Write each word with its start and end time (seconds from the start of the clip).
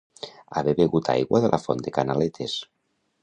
Haver 0.61 0.73
begut 0.79 1.11
aigua 1.13 1.43
de 1.45 1.51
la 1.55 1.61
font 1.67 1.85
de 1.89 1.95
Canaletes. 1.99 2.57